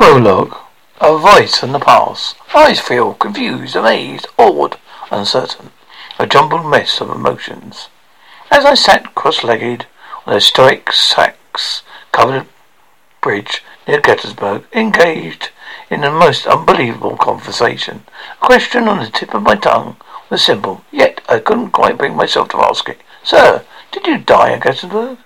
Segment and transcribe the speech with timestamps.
[0.00, 0.56] Prologue.
[0.98, 2.34] A voice from the past.
[2.54, 4.78] I feel confused, amazed, awed,
[5.10, 5.72] uncertain.
[6.18, 7.90] A jumbled mess of emotions.
[8.50, 9.84] As I sat cross-legged
[10.24, 12.46] on a historic Sachs-covered
[13.20, 15.50] bridge near Gettysburg, engaged
[15.90, 18.04] in a most unbelievable conversation,
[18.40, 19.96] a question on the tip of my tongue
[20.30, 23.02] was simple, yet I couldn't quite bring myself to ask it.
[23.22, 25.18] Sir, did you die at Gettysburg?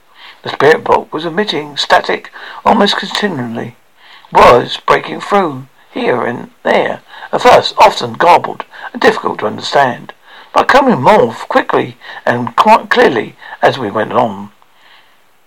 [0.43, 2.33] The spirit box was emitting static
[2.65, 3.77] almost continually
[4.35, 10.13] was breaking through here and there, at first often garbled and difficult to understand,
[10.53, 11.97] but coming more quickly
[12.27, 14.51] and quite clearly as we went on.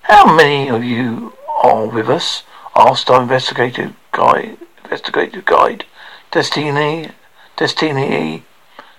[0.03, 2.43] How many of you are with us?
[2.75, 4.57] asked our investigative guide.
[4.83, 5.85] Investigative guide.
[6.31, 7.09] Destiny,
[7.57, 8.43] Destiny,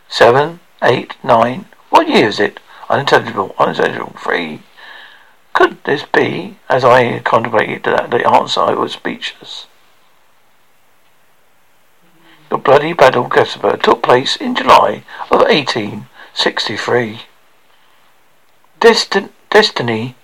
[0.08, 1.66] seven, eight, nine.
[1.90, 2.58] What year is it?
[2.90, 4.14] Unintelligible, unintelligible.
[4.18, 4.62] Three.
[5.54, 6.58] Could this be?
[6.68, 9.67] As I contemplated that the answer, I was speechless.
[12.50, 17.22] The bloody battle of Gettysburg took place in July of 1863.
[18.80, 20.14] Destin- Destiny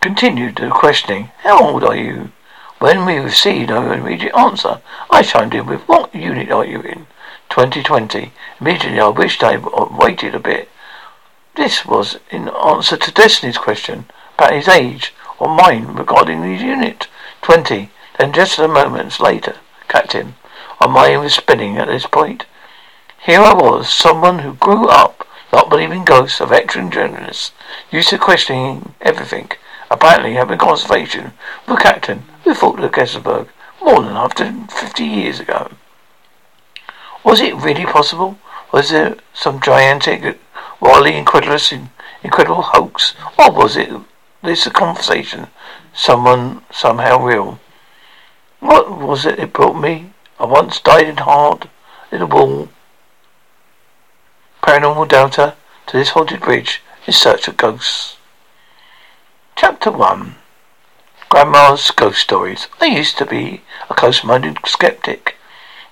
[0.00, 1.30] continued the questioning.
[1.38, 2.32] How old are you?
[2.80, 7.06] When we received no immediate answer, I chimed in with, What unit are you in?
[7.48, 8.32] 2020.
[8.60, 10.68] Immediately I wished I had waited a bit.
[11.56, 17.08] This was in answer to Destiny's question about his age or mine regarding his unit.
[17.42, 17.90] 20.
[18.18, 19.56] Then just a moment later,
[19.88, 20.34] Captain,
[20.80, 22.46] our mind was spinning at this point.
[23.24, 27.52] Here I was, someone who grew up not believing ghosts, a veteran journalist,
[27.90, 29.50] used to questioning everything,
[29.90, 31.32] apparently having conversation
[31.66, 33.48] with a captain who fought at Gettysburg
[33.82, 35.70] more than after fifty years ago.
[37.24, 38.38] Was it really possible?
[38.72, 40.38] Was there some gigantic,
[40.80, 41.72] wildly incredulous,
[42.22, 43.90] incredible hoax, or was it
[44.42, 45.48] this a conversation,
[45.92, 47.58] someone somehow real?
[48.60, 50.07] What was it that brought me
[50.40, 51.68] I once died in hard
[52.12, 52.68] a wall.
[54.62, 55.56] Paranormal Delta
[55.88, 58.16] to this haunted bridge in search of ghosts.
[59.56, 60.36] Chapter 1
[61.28, 62.68] Grandma's Ghost Stories.
[62.80, 65.34] I used to be a close-minded skeptic.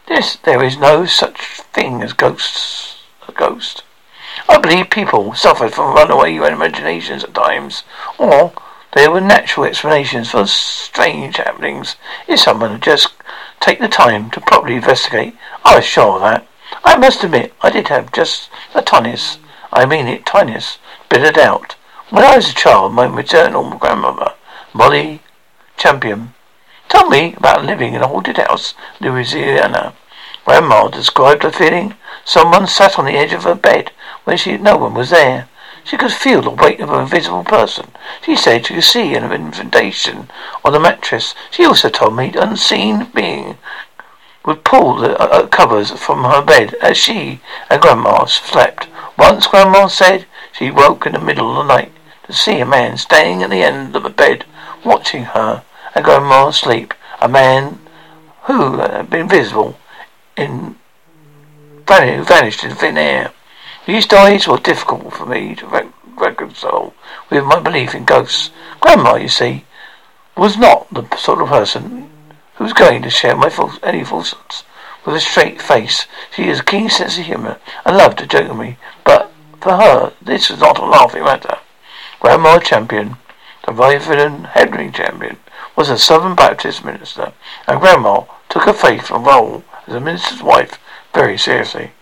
[0.07, 3.03] This, there is no such thing as ghosts.
[3.27, 3.83] A ghost.
[4.49, 7.83] I believe people suffered from runaway imaginations at times,
[8.17, 8.53] or
[8.95, 11.97] there were natural explanations for strange happenings
[12.29, 13.09] if someone had just
[13.61, 15.35] take the time to properly investigate.
[15.65, 16.47] I was sure of that.
[16.85, 19.39] I must admit, I did have just the tiniest,
[19.73, 20.79] I mean it, tiniest,
[21.09, 21.77] bit of doubt.
[22.11, 24.35] When I was a child, my maternal grandmother,
[24.73, 25.23] Molly
[25.77, 26.35] Champion,
[26.89, 29.95] told me about living in a haunted house in Louisiana.
[30.45, 31.95] Grandma described a feeling
[32.25, 33.91] someone sat on the edge of her bed
[34.25, 35.49] when she no one was there.
[35.87, 37.93] She could feel the weight of an invisible person.
[38.23, 40.29] She said she could see an indentation
[40.65, 41.35] on the mattress.
[41.53, 43.57] She also told me an unseen being
[44.45, 48.89] would pull the uh, uh, covers from her bed as she and Grandma slept.
[49.17, 51.93] Once Grandma said she woke in the middle of the night
[52.25, 54.45] to see a man standing at the end of the bed
[54.85, 55.63] watching her
[55.95, 56.95] and Grandma sleep.
[57.21, 57.79] A man
[58.45, 59.79] who had been visible
[60.37, 60.77] in
[61.87, 63.33] vanished in thin air.
[63.87, 66.93] These days were difficult for me to re- reconcile
[67.31, 68.51] with my belief in ghosts.
[68.81, 69.65] Grandma, you see,
[70.37, 72.11] was not the sort of person
[72.57, 74.65] who was going to share my false, any falsehoods.
[75.05, 78.49] With a straight face, she has a keen sense of humour and loved to joke
[78.49, 78.77] with me.
[79.05, 79.31] But
[79.61, 81.59] for her, this was not a laughing matter.
[82.19, 83.19] Grandma Champion,
[83.67, 85.37] the Reverend Henry Champion,
[85.77, 87.33] was a Southern Baptist minister,
[87.69, 90.81] and Grandma took her faith and role as a minister's wife
[91.15, 91.93] very seriously.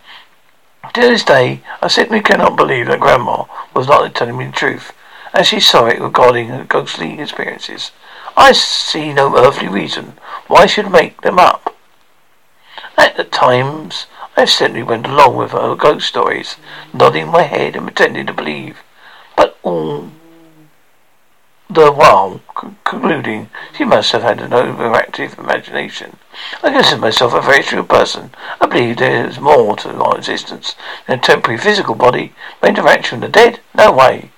[0.94, 4.92] To this day, I simply cannot believe that Grandma was not telling me the truth,
[5.32, 7.90] as she saw it regarding her ghostly experiences.
[8.36, 10.12] I see no earthly reason
[10.46, 11.74] why I should make them up.
[12.96, 14.06] At the times,
[14.36, 16.58] I simply went along with her ghost stories,
[16.92, 18.84] nodding my head and pretending to believe.
[19.36, 20.12] But all
[21.74, 26.16] the while concluding she must have had an overactive imagination.
[26.62, 28.30] I consider myself a very true person.
[28.60, 30.76] I believe there is more to our existence
[31.06, 32.32] than a temporary physical body.
[32.62, 33.60] My interaction with the dead?
[33.74, 34.30] No way.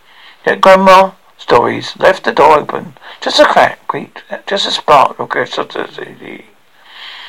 [0.47, 2.97] Yet Grandma stories left the door open.
[3.21, 6.47] Just a crack, uh, just a spark of curiosity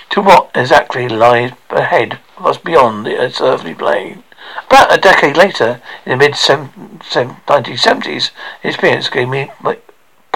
[0.10, 4.24] to what exactly lies ahead of us beyond the earthly plane.
[4.68, 8.32] About a decade later, in the mid 1970s,
[8.64, 9.52] experience gave me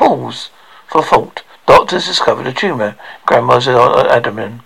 [0.02, 0.50] pause
[0.88, 1.44] for thought.
[1.68, 2.96] Doctors discovered a tumour.
[3.28, 4.64] Grandma's oh, uh, abdomen.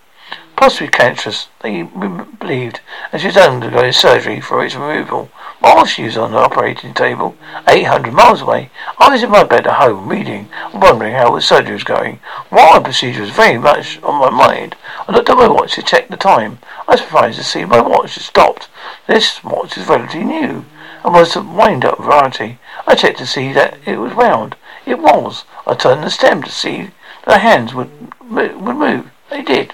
[0.56, 2.80] Possibly cancerous, they believed,
[3.12, 5.30] and she was undergoing surgery for its removal.
[5.60, 7.36] While she was on the operating table,
[7.68, 11.74] 800 miles away, I was in my bed at home reading wondering how the surgery
[11.74, 12.22] was going.
[12.48, 15.84] While the procedure was very much on my mind, I looked at my watch to
[15.84, 16.60] check the time.
[16.88, 18.70] I was surprised to see my watch had stopped.
[19.06, 20.64] This watch is relatively new
[21.04, 22.58] and was a wind-up variety.
[22.88, 24.56] I checked to see that it was round.
[24.86, 25.46] It was.
[25.66, 26.92] I turned the stem to see
[27.26, 27.90] the hands would
[28.30, 29.12] would move.
[29.30, 29.74] They did,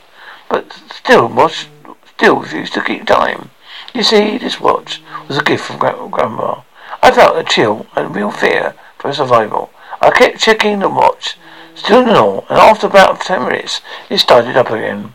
[0.49, 1.67] but still was
[2.05, 3.49] still refused to keep time.
[3.93, 6.61] You see, this watch was a gift from Grandma.
[7.03, 9.69] I felt a chill and real fear for survival.
[9.99, 11.37] I kept checking the watch,
[11.75, 15.13] still in awe, and after about ten minutes, it started up again.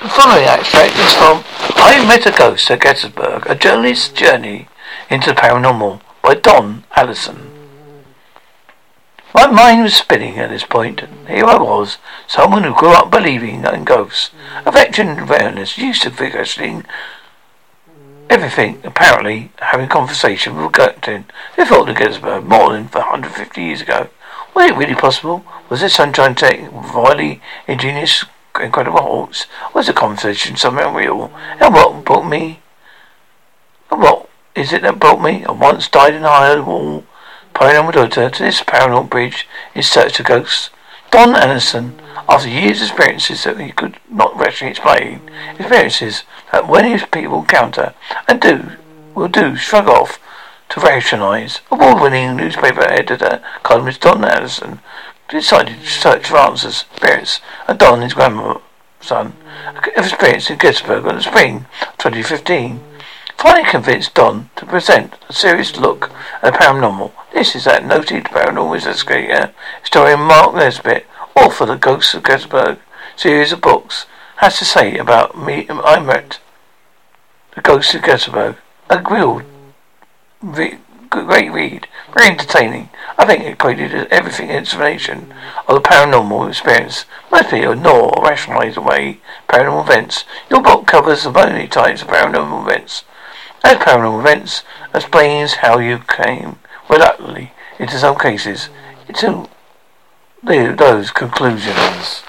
[0.00, 1.42] The following extract is from
[1.74, 4.68] I Met a Ghost at Gettysburg, a journalist's journey
[5.10, 7.50] into the paranormal by Don Allison.
[9.34, 11.02] My mind was spinning at this point.
[11.26, 11.98] Here I was,
[12.28, 14.30] someone who grew up believing in ghosts,
[14.64, 16.82] a veteran awareness, used to vigorously
[18.30, 21.24] everything, apparently having conversation with a captain
[21.56, 24.08] who fought at Gettysburg more than 150 years ago.
[24.54, 25.44] Was it really possible?
[25.68, 28.24] Was this sunshine tech vilely ingenious
[28.60, 29.46] incredible hawks?
[29.74, 31.32] Was the conversation somehow real?
[31.60, 32.60] And what brought me?
[33.90, 35.44] And what is it that brought me?
[35.44, 37.04] I once died in a high wall,
[37.60, 40.70] my daughter to this paranormal bridge in search of ghosts.
[41.10, 45.22] Don Allison, after years of experiences that he could not rationally explain,
[45.58, 47.94] experiences that many people encounter
[48.28, 48.72] and do,
[49.14, 50.20] will do, shrug off
[50.68, 51.60] to rationalize.
[51.70, 54.80] Award-winning newspaper editor, columnist Don Allison,
[55.28, 58.62] decided to search for answers, experience, and Don, his grandson,
[59.10, 62.80] of experience in Gettysburg in the spring of 2015.
[63.36, 66.10] Finally convinced Don to present a serious look
[66.42, 67.12] at paranormal.
[67.32, 72.78] This is that noted paranormal investigator, historian Mark Nesbitt, author of The Ghosts of Gettysburg
[73.14, 76.40] series of books, has to say about me I met
[77.54, 78.56] The Ghosts of Gettysburg.
[78.90, 79.42] A real
[81.10, 82.90] great read, very entertaining.
[83.16, 85.32] I think it created everything explanation
[85.66, 87.04] of the paranormal experience.
[87.30, 90.24] Most people ignore or rationalize away paranormal events.
[90.50, 93.04] Your book covers the many types of paranormal events.
[93.64, 94.62] As paranormal events,
[94.94, 96.58] explains how you came,
[96.88, 98.68] reluctantly, into some cases,
[99.08, 99.48] into
[100.42, 102.22] those conclusions.